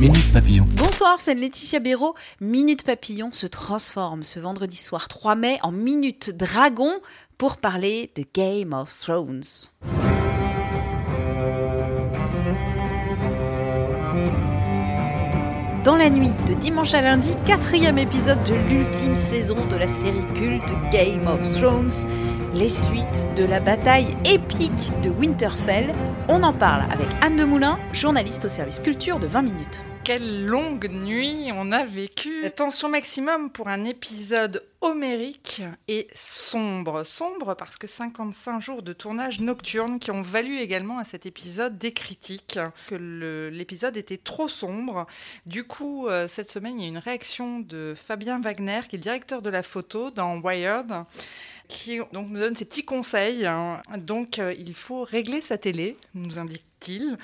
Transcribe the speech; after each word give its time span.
Minute 0.00 0.30
Papillon. 0.30 0.66
Bonsoir, 0.76 1.18
c'est 1.18 1.34
Laetitia 1.34 1.80
Béraud. 1.80 2.14
Minute 2.40 2.84
Papillon 2.84 3.30
se 3.32 3.46
transforme 3.46 4.24
ce 4.24 4.38
vendredi 4.38 4.76
soir 4.76 5.08
3 5.08 5.34
mai 5.36 5.58
en 5.62 5.72
Minute 5.72 6.36
Dragon 6.36 6.92
pour 7.38 7.56
parler 7.56 8.10
de 8.14 8.24
Game 8.34 8.74
of 8.74 8.94
Thrones. 8.94 9.42
Dans 15.82 15.96
la 15.96 16.10
nuit 16.10 16.32
de 16.46 16.52
dimanche 16.52 16.92
à 16.92 17.00
lundi, 17.00 17.32
quatrième 17.46 17.96
épisode 17.96 18.42
de 18.42 18.54
l'ultime 18.68 19.14
saison 19.14 19.66
de 19.66 19.76
la 19.76 19.86
série 19.86 20.26
culte 20.34 20.74
Game 20.92 21.26
of 21.26 21.40
Thrones, 21.58 22.06
les 22.56 22.68
suites 22.70 23.28
de 23.36 23.44
la 23.44 23.60
bataille 23.60 24.08
épique 24.32 24.90
de 25.02 25.10
Winterfell. 25.10 25.92
On 26.28 26.42
en 26.42 26.54
parle 26.54 26.90
avec 26.90 27.06
Anne 27.20 27.36
Demoulin, 27.36 27.78
journaliste 27.92 28.46
au 28.46 28.48
service 28.48 28.80
culture 28.80 29.18
de 29.18 29.26
20 29.26 29.42
minutes. 29.42 29.84
Quelle 30.04 30.46
longue 30.46 30.88
nuit 30.90 31.50
on 31.52 31.72
a 31.72 31.84
vécu. 31.84 32.48
Tension 32.54 32.88
maximum 32.88 33.50
pour 33.50 33.68
un 33.68 33.84
épisode 33.84 34.64
homérique 34.80 35.62
et 35.88 36.06
sombre. 36.14 37.02
Sombre 37.02 37.54
parce 37.54 37.76
que 37.76 37.88
55 37.88 38.60
jours 38.60 38.82
de 38.82 38.92
tournage 38.92 39.40
nocturne 39.40 39.98
qui 39.98 40.12
ont 40.12 40.22
valu 40.22 40.58
également 40.58 40.98
à 40.98 41.04
cet 41.04 41.26
épisode 41.26 41.76
des 41.76 41.92
critiques, 41.92 42.60
que 42.86 42.94
l'épisode 43.50 43.96
était 43.96 44.16
trop 44.16 44.48
sombre. 44.48 45.06
Du 45.44 45.64
coup, 45.64 46.06
euh, 46.06 46.28
cette 46.28 46.52
semaine, 46.52 46.78
il 46.78 46.82
y 46.82 46.86
a 46.86 46.88
une 46.88 46.98
réaction 46.98 47.58
de 47.58 47.94
Fabien 47.96 48.40
Wagner, 48.40 48.82
qui 48.88 48.94
est 48.94 48.98
le 48.98 49.02
directeur 49.02 49.42
de 49.42 49.50
la 49.50 49.64
photo 49.64 50.12
dans 50.12 50.38
Wired 50.38 51.04
qui 51.68 51.98
donc, 52.12 52.28
nous 52.28 52.38
donne 52.38 52.56
ses 52.56 52.64
petits 52.64 52.84
conseils. 52.84 53.46
Hein. 53.46 53.82
Donc, 53.98 54.38
euh, 54.38 54.54
il 54.58 54.74
faut 54.74 55.04
régler 55.04 55.40
sa 55.40 55.58
télé, 55.58 55.96
nous 56.14 56.38
indique-t-il. 56.38 57.16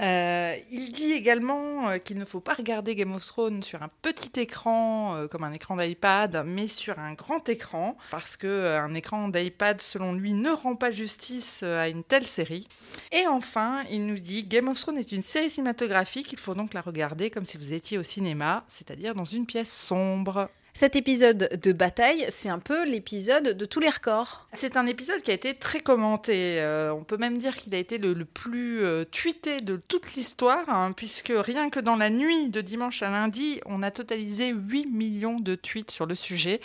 Euh, 0.00 0.56
il 0.70 0.92
dit 0.92 1.12
également 1.12 1.88
euh, 1.88 1.98
qu'il 1.98 2.18
ne 2.18 2.24
faut 2.24 2.40
pas 2.40 2.54
regarder 2.54 2.94
Game 2.94 3.12
of 3.12 3.24
Thrones 3.24 3.62
sur 3.62 3.82
un 3.82 3.90
petit 4.02 4.40
écran, 4.40 5.26
comme 5.30 5.44
un 5.44 5.52
écran 5.52 5.76
d'iPad, 5.76 6.44
mais 6.46 6.68
sur 6.68 6.98
un 6.98 7.14
grand 7.14 7.48
écran, 7.48 7.96
parce 8.10 8.36
qu'un 8.36 8.94
écran 8.94 9.28
d'iPad, 9.28 9.80
selon 9.80 10.14
lui, 10.14 10.32
ne 10.32 10.50
rend 10.50 10.74
pas 10.74 10.90
justice 10.90 11.62
à 11.62 11.88
une 11.88 12.04
telle 12.04 12.26
série. 12.26 12.66
Et 13.12 13.26
enfin, 13.26 13.80
il 13.90 14.06
nous 14.06 14.18
dit 14.18 14.44
Game 14.44 14.68
of 14.68 14.78
Thrones 14.78 14.98
est 14.98 15.12
une 15.12 15.22
série 15.22 15.50
cinématographique, 15.50 16.32
il 16.32 16.38
faut 16.38 16.54
donc 16.54 16.74
la 16.74 16.80
regarder 16.80 17.30
comme 17.30 17.44
si 17.44 17.58
vous 17.58 17.72
étiez 17.72 17.98
au 17.98 18.02
cinéma, 18.02 18.64
c'est-à-dire 18.68 19.14
dans 19.14 19.24
une 19.24 19.46
pièce 19.46 19.72
sombre. 19.72 20.48
Cet 20.72 20.94
épisode 20.94 21.58
de 21.60 21.72
bataille, 21.72 22.26
c'est 22.28 22.48
un 22.48 22.60
peu 22.60 22.86
l'épisode 22.86 23.56
de 23.56 23.64
tous 23.64 23.80
les 23.80 23.88
records. 23.88 24.46
C'est 24.52 24.76
un 24.76 24.86
épisode 24.86 25.20
qui 25.20 25.32
a 25.32 25.34
été 25.34 25.54
très 25.54 25.80
commenté. 25.80 26.60
Euh, 26.60 26.94
on 26.94 27.02
peut 27.02 27.16
même 27.16 27.38
dire 27.38 27.56
qu'il 27.56 27.74
a 27.74 27.78
été 27.78 27.98
le, 27.98 28.24
plus 28.24 28.84
euh, 28.84 29.04
tweeté 29.04 29.60
de 29.60 29.76
toute 29.76 30.14
l'histoire, 30.14 30.68
hein, 30.68 30.92
puisque 30.92 31.32
rien 31.34 31.70
que 31.70 31.80
dans 31.80 31.96
la 31.96 32.08
nuit 32.08 32.50
de 32.50 32.60
dimanche 32.60 33.02
à 33.02 33.10
lundi, 33.10 33.60
on 33.66 33.82
a 33.82 33.90
totalisé 33.90 34.50
8 34.50 34.86
millions 34.86 35.40
de 35.40 35.56
tweets 35.56 35.90
sur 35.90 36.06
le 36.06 36.14
sujet 36.14 36.60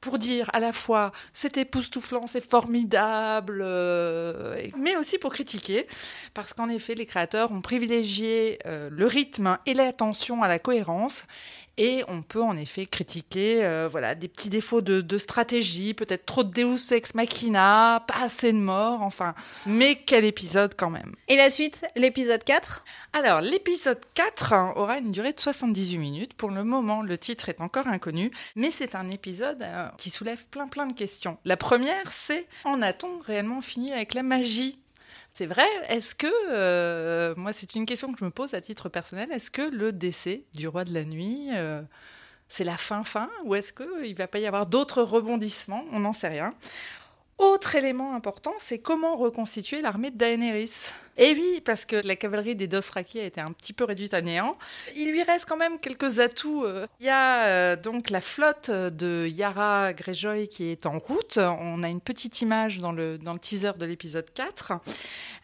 pour 0.00 0.18
dire 0.18 0.50
à 0.52 0.58
la 0.58 0.72
fois 0.72 1.12
c'est 1.32 1.56
époustouflant, 1.58 2.26
c'est 2.26 2.44
formidable, 2.44 3.60
euh, 3.64 4.56
mais 4.76 4.96
aussi 4.96 5.16
pour 5.16 5.32
critiquer, 5.32 5.86
parce 6.34 6.52
qu'en 6.54 6.68
effet 6.68 6.96
les 6.96 7.06
créateurs 7.06 7.52
ont 7.52 7.60
privilégié 7.60 8.58
le 8.64 9.06
rythme 9.06 9.58
et 9.64 9.74
l'attention 9.74 10.42
à 10.42 10.48
la 10.48 10.58
cohérence, 10.58 11.26
et 11.78 12.04
on 12.08 12.22
peut 12.22 12.42
en 12.42 12.56
effet 12.56 12.86
critiquer 12.86 13.64
euh, 13.64 13.88
voilà, 13.90 14.14
des 14.14 14.28
petits 14.28 14.48
défauts 14.48 14.80
de, 14.80 15.18
stratégie, 15.18 15.94
peut-être 15.94 16.26
trop 16.26 16.44
de 16.44 16.50
Deus 16.50 16.92
ex 16.92 17.14
machina, 17.14 18.04
pas 18.06 18.22
assez 18.22 18.52
de 18.52 18.58
morts, 18.58 19.02
enfin. 19.02 19.34
Mais 19.66 19.96
quel 19.96 20.24
épisode 20.24 20.74
quand 20.76 20.90
même. 20.90 21.14
Et 21.28 21.36
la 21.36 21.50
suite, 21.50 21.84
l'épisode 21.96 22.44
4 22.44 22.84
Alors, 23.12 23.40
l'épisode 23.40 24.00
4 24.14 24.52
hein, 24.52 24.72
aura 24.76 24.98
une 24.98 25.12
durée 25.12 25.32
de 25.32 25.40
78 25.40 25.98
minutes. 25.98 26.34
Pour 26.34 26.50
le 26.50 26.64
moment, 26.64 27.02
le 27.02 27.16
titre 27.18 27.48
est 27.48 27.60
encore 27.60 27.86
inconnu, 27.86 28.30
mais 28.56 28.70
c'est 28.70 28.94
un 28.94 29.08
épisode 29.08 29.62
euh, 29.62 29.88
qui 29.98 30.10
soulève 30.10 30.46
plein 30.48 30.68
plein 30.68 30.86
de 30.86 30.92
questions. 30.92 31.38
La 31.44 31.56
première, 31.56 32.10
c'est 32.12 32.46
en 32.64 32.82
a-t-on 32.82 33.18
réellement 33.20 33.60
fini 33.60 33.92
avec 33.92 34.14
la 34.14 34.22
magie? 34.22 34.81
C'est 35.32 35.46
vrai. 35.46 35.66
Est-ce 35.88 36.14
que, 36.14 36.26
euh, 36.50 37.34
moi, 37.36 37.52
c'est 37.52 37.74
une 37.74 37.86
question 37.86 38.12
que 38.12 38.18
je 38.18 38.24
me 38.24 38.30
pose 38.30 38.54
à 38.54 38.60
titre 38.60 38.88
personnel, 38.88 39.30
est-ce 39.32 39.50
que 39.50 39.62
le 39.62 39.92
décès 39.92 40.44
du 40.54 40.68
roi 40.68 40.84
de 40.84 40.92
la 40.92 41.04
nuit, 41.04 41.48
euh, 41.54 41.82
c'est 42.48 42.64
la 42.64 42.76
fin 42.76 43.02
fin, 43.02 43.30
ou 43.44 43.54
est-ce 43.54 43.72
qu'il 43.72 43.86
ne 44.12 44.16
va 44.16 44.28
pas 44.28 44.38
y 44.38 44.46
avoir 44.46 44.66
d'autres 44.66 45.02
rebondissements? 45.02 45.84
On 45.92 46.00
n'en 46.00 46.12
sait 46.12 46.28
rien. 46.28 46.54
Autre 47.38 47.74
élément 47.74 48.14
important, 48.14 48.54
c'est 48.58 48.78
comment 48.78 49.16
reconstituer 49.16 49.82
l'armée 49.82 50.10
de 50.10 50.16
Daenerys. 50.16 50.92
Et 51.18 51.32
oui, 51.34 51.60
parce 51.62 51.84
que 51.84 51.96
la 52.06 52.16
cavalerie 52.16 52.56
des 52.56 52.66
Dothraki 52.66 53.20
a 53.20 53.24
été 53.24 53.40
un 53.40 53.52
petit 53.52 53.74
peu 53.74 53.84
réduite 53.84 54.14
à 54.14 54.22
néant. 54.22 54.56
Il 54.96 55.10
lui 55.10 55.22
reste 55.22 55.46
quand 55.46 55.58
même 55.58 55.78
quelques 55.78 56.20
atouts. 56.20 56.64
Euh. 56.64 56.86
Il 57.00 57.06
y 57.06 57.10
a 57.10 57.44
euh, 57.44 57.76
donc 57.76 58.08
la 58.08 58.22
flotte 58.22 58.70
de 58.70 59.28
Yara 59.30 59.92
Greyjoy 59.92 60.48
qui 60.48 60.70
est 60.70 60.86
en 60.86 60.98
route. 60.98 61.38
On 61.38 61.82
a 61.82 61.88
une 61.88 62.00
petite 62.00 62.40
image 62.40 62.78
dans 62.78 62.92
le, 62.92 63.18
dans 63.18 63.34
le 63.34 63.38
teaser 63.38 63.72
de 63.78 63.84
l'épisode 63.84 64.32
4. 64.32 64.72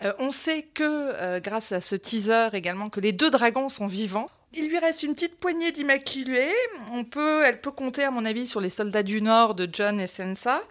Euh, 0.05 0.12
on 0.19 0.31
sait 0.31 0.62
que, 0.62 1.38
grâce 1.41 1.72
à 1.72 1.82
ce 1.82 1.97
teaser 1.97 2.49
également, 2.55 2.88
que 2.88 3.00
les 3.00 3.12
deux 3.12 3.31
dragons 3.31 3.69
sont 3.69 3.87
vivants. 3.87 4.31
Il 4.54 4.69
lui 4.69 4.78
reste 4.78 5.03
une 5.03 5.14
petite 5.14 5.36
poignée 5.36 5.72
d'immaculés. 5.72 6.54
On 6.92 7.04
peut, 7.04 7.42
elle 7.44 7.60
peut 7.60 7.70
compter, 7.70 8.04
à 8.04 8.10
mon 8.10 8.25
avis, 8.25 8.47
sur 8.47 8.60
les 8.60 8.70
soldats 8.70 9.03
du 9.03 9.20
Nord 9.20 9.54
de 9.54 9.69
John 9.70 10.00
et 10.00 10.06
Sansa. 10.06 10.62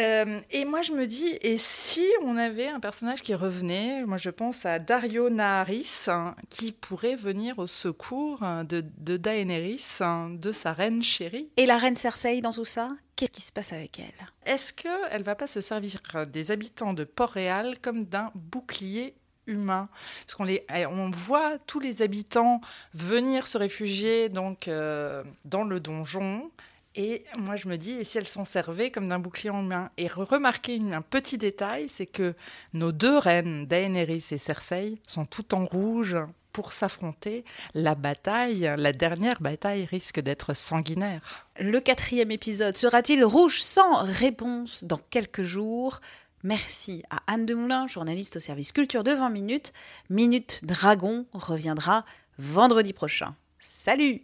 Euh, 0.00 0.40
et 0.50 0.64
moi, 0.64 0.82
je 0.82 0.90
me 0.92 1.06
dis, 1.06 1.38
et 1.40 1.56
si 1.56 2.04
on 2.22 2.36
avait 2.36 2.66
un 2.66 2.80
personnage 2.80 3.22
qui 3.22 3.32
revenait? 3.34 4.04
Moi, 4.04 4.16
je 4.16 4.30
pense 4.30 4.66
à 4.66 4.80
Dario 4.80 5.30
Naharis, 5.30 6.06
hein, 6.08 6.34
qui 6.50 6.72
pourrait 6.72 7.14
venir 7.14 7.60
au 7.60 7.68
secours 7.68 8.42
hein, 8.42 8.64
de, 8.64 8.84
de 8.98 9.16
Daenerys, 9.16 9.86
hein, 10.00 10.30
de 10.30 10.50
sa 10.50 10.72
reine 10.72 11.04
chérie. 11.04 11.52
Et 11.56 11.66
la 11.66 11.76
reine 11.78 11.94
Cersei 11.94 12.40
dans 12.40 12.52
tout 12.52 12.64
ça? 12.64 12.90
Qu'est-ce 13.14 13.30
qui 13.30 13.42
se 13.42 13.52
passe 13.52 13.72
avec 13.72 14.00
elle? 14.00 14.52
Est-ce 14.52 14.72
qu'elle 14.72 15.22
va 15.22 15.36
pas 15.36 15.46
se 15.46 15.60
servir 15.60 16.00
des 16.28 16.50
habitants 16.50 16.94
de 16.94 17.04
Port-Réal 17.04 17.78
comme 17.80 18.06
d'un 18.06 18.32
bouclier 18.34 19.14
humain 19.46 19.88
parce 20.24 20.34
qu'on 20.34 20.44
les 20.44 20.64
eh, 20.74 20.86
on 20.86 21.10
voit 21.10 21.58
tous 21.66 21.80
les 21.80 22.02
habitants 22.02 22.60
venir 22.92 23.46
se 23.46 23.58
réfugier 23.58 24.28
donc 24.28 24.68
euh, 24.68 25.22
dans 25.44 25.64
le 25.64 25.80
donjon 25.80 26.50
et 26.96 27.24
moi, 27.38 27.56
je 27.56 27.66
me 27.68 27.76
dis, 27.76 27.92
et 27.92 28.04
si 28.04 28.18
elle 28.18 28.26
s'en 28.26 28.44
servait 28.44 28.90
comme 28.90 29.08
d'un 29.08 29.18
bouclier 29.18 29.50
en 29.50 29.62
main? 29.62 29.90
Et 29.96 30.06
remarquez 30.06 30.80
un 30.92 31.02
petit 31.02 31.38
détail, 31.38 31.88
c'est 31.88 32.06
que 32.06 32.34
nos 32.72 32.92
deux 32.92 33.18
reines, 33.18 33.66
Daenerys 33.66 34.24
et 34.30 34.38
Cersei, 34.38 35.00
sont 35.06 35.24
toutes 35.24 35.54
en 35.54 35.64
rouge 35.64 36.16
pour 36.52 36.72
s'affronter. 36.72 37.44
La 37.74 37.96
bataille, 37.96 38.72
la 38.78 38.92
dernière 38.92 39.42
bataille 39.42 39.84
risque 39.86 40.20
d'être 40.20 40.54
sanguinaire. 40.54 41.48
Le 41.58 41.80
quatrième 41.80 42.30
épisode 42.30 42.76
sera-t-il 42.76 43.24
rouge 43.24 43.60
sans 43.60 44.04
réponse 44.04 44.84
dans 44.84 45.00
quelques 45.10 45.42
jours? 45.42 46.00
Merci 46.44 47.02
à 47.08 47.20
Anne 47.26 47.46
Demoulin, 47.46 47.86
journaliste 47.86 48.36
au 48.36 48.38
service 48.38 48.70
culture 48.70 49.02
de 49.02 49.12
20 49.12 49.30
minutes. 49.30 49.72
Minute 50.10 50.60
Dragon 50.62 51.24
reviendra 51.32 52.04
vendredi 52.38 52.92
prochain. 52.92 53.34
Salut 53.58 54.20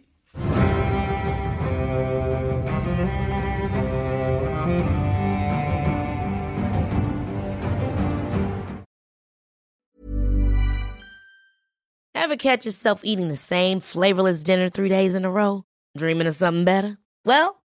Ever 12.13 12.37
catch 12.37 12.65
yourself 12.65 13.01
eating 13.03 13.29
the 13.29 13.35
same 13.35 13.79
flavorless 13.79 14.43
dinner 14.43 14.69
three 14.69 14.89
days 14.89 15.15
in 15.15 15.25
a 15.25 15.31
row? 15.31 15.63
Dreaming 15.97 16.27
of 16.27 16.35
something 16.35 16.63
better? 16.63 16.97
Well, 17.25 17.60